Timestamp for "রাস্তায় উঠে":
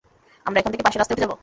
0.99-1.23